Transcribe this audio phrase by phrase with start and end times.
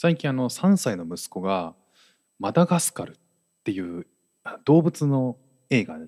[0.00, 1.74] 最近あの3歳の息子が
[2.38, 3.14] マダガスカルっ
[3.64, 4.06] ていう
[4.64, 5.36] 動物の
[5.70, 5.98] 映画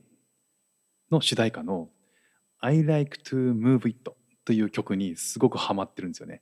[1.11, 1.89] の主題歌の
[2.61, 4.13] I like to move it
[4.45, 6.41] という曲にすごくハマってるんですよね。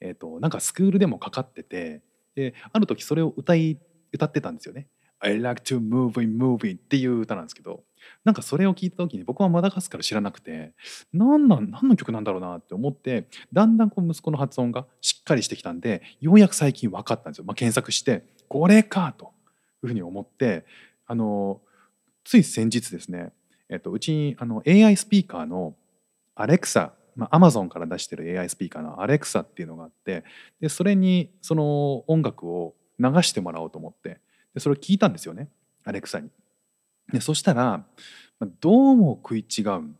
[0.00, 2.02] えっ、となんかスクールでもかかってて
[2.36, 3.80] である時それを歌い
[4.12, 4.86] 歌ってたんですよね。
[5.18, 7.82] I like to move it move it っていう歌なんですけど
[8.24, 10.72] なんかそれを聞いた時に僕はマダガスカル知らなくて
[11.12, 17.44] 何なん何の曲なんだろうなって思ってだんだんこう息子の発音がしっかりしてきたんでようやく最近分かったんですよ。
[17.44, 19.32] まあ、検索してこれかと
[19.82, 20.64] いうふうに思って
[21.06, 21.60] あの
[22.24, 23.32] つい先日ですね、
[23.68, 25.74] えっと、うちにあの AI スピーカーの
[26.34, 30.22] アレクサまあ、Amazon から出してる AI スピーカーの Alexa っていうのがあって
[30.60, 34.20] でそれにその音楽を流してもらおうと思って
[34.54, 35.48] でそれを聞いたんですよね
[35.84, 36.30] アレクサに。
[37.12, 37.84] でそしたら
[38.60, 39.94] どうも食い違う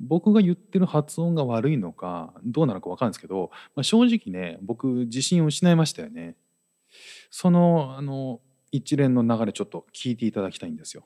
[0.00, 6.36] 僕が言ってる発音が悪いのかどうなのか分かるんですけど、まあ、正直ね僕自信を失いましたよね。
[7.30, 11.04] そのあの一連の流れちょっと聞いていただきたいんですよ。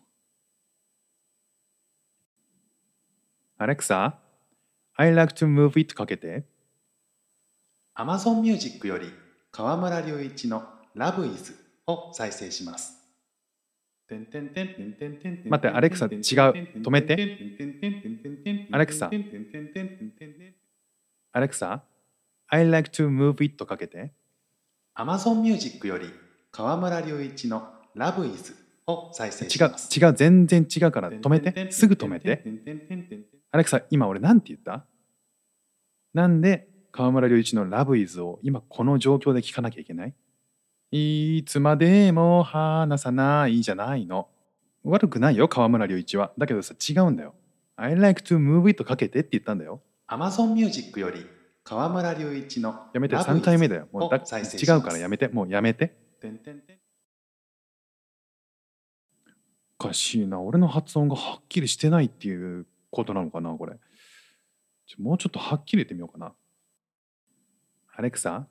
[3.56, 4.18] アレクサ
[4.94, 6.44] I like to move it かけて。
[7.96, 9.12] Amazon Music より
[9.50, 10.62] 河村隆一の
[10.94, 11.54] Love is
[11.86, 12.97] を再生します。
[14.10, 16.12] 待って、アレクサ違う。
[16.16, 17.12] 止めて。
[18.72, 19.10] アレクサ。
[21.32, 21.82] アレクサ
[22.48, 24.12] ？I like to move it かけて。
[24.96, 26.10] Amazon Music より
[26.50, 28.54] 河村隆一の Love is
[28.86, 29.98] を再生します。
[29.98, 31.70] 違う、違う、全然違うから止めて。
[31.70, 32.42] すぐ止めて。
[33.50, 34.86] アレクサ、今俺なんて言った？
[36.14, 40.14] なんで河村隆一の Love is を今この状況で聞かなきゃいけない？
[40.90, 44.28] いつまでも話さないじゃないの。
[44.84, 46.32] 悪くないよ、河村隆一は。
[46.38, 47.34] だけどさ、違うんだよ。
[47.76, 49.82] I like to move it かけてって言ったんだよ。
[50.08, 51.26] Amazon Music より
[51.62, 53.88] 河村隆一のやめて、3回目だよ。
[53.92, 55.94] もうだ違うからやめて、もうやめて。
[59.78, 60.40] おかしいな。
[60.40, 63.74] 俺の発音がはっきりしてないっていうことなのかな、これ。
[64.98, 66.32] もうちょっとはっきり言ってみようかな。
[67.94, 68.46] アレクサ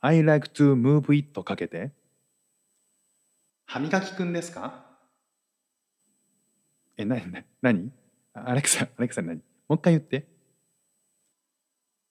[0.00, 1.92] I like to move it かけて。
[3.66, 4.84] 歯磨きくんですか？
[6.96, 7.90] え、な、な、なに
[8.34, 9.36] アレクサ、アレクサ何？
[9.36, 10.26] もう一回言って。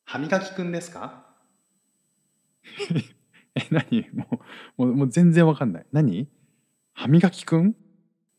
[0.06, 1.26] 歯磨きくんですか？
[3.56, 4.08] え、何？
[4.14, 4.28] も
[4.78, 5.86] う、もうもう全然わかんない。
[5.92, 6.28] 何？
[6.94, 7.76] 歯磨きくん？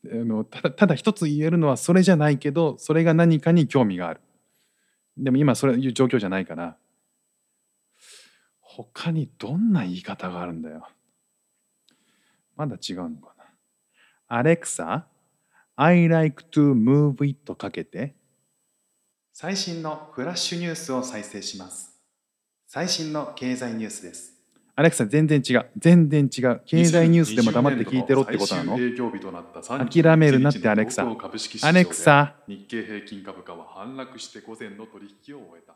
[0.05, 4.21] あのただただ一つ言えるのはそれじゃないけどそれが何かに興味がある。
[5.15, 6.75] でも今そういう状況じゃないから
[8.73, 10.87] 他にどんな言い方があるんだよ。
[12.55, 13.45] まだ違うのかな。
[14.27, 15.07] アレクサ、
[15.75, 18.15] I like to move it かけて。
[19.33, 21.99] 最新のフラッシュニュースを再生します。
[22.65, 24.33] 最新の経済ニュースです。
[24.73, 25.65] アレクサ、全然違う。
[25.77, 26.61] 全然違う。
[26.65, 28.77] 経済ニュースでも黙って聞いてろってことなの？
[28.77, 31.05] 諦めるなってアレクサ。
[31.63, 32.37] アレクサ。
[32.47, 35.75] 日経平均株価は反落して午前の取引を終えた。